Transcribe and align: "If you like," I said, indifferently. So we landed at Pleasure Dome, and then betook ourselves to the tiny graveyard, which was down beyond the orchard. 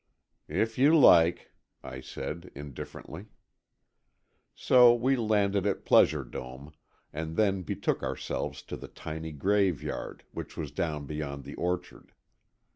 "If 0.47 0.79
you 0.79 0.97
like," 0.97 1.51
I 1.83 1.99
said, 2.01 2.49
indifferently. 2.55 3.27
So 4.55 4.95
we 4.95 5.15
landed 5.15 5.67
at 5.67 5.85
Pleasure 5.85 6.23
Dome, 6.23 6.71
and 7.13 7.35
then 7.35 7.61
betook 7.61 8.01
ourselves 8.01 8.63
to 8.63 8.77
the 8.77 8.87
tiny 8.87 9.31
graveyard, 9.31 10.23
which 10.31 10.57
was 10.57 10.71
down 10.71 11.05
beyond 11.05 11.43
the 11.43 11.53
orchard. 11.53 12.13